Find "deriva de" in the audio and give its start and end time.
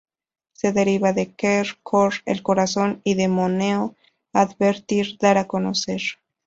0.73-1.31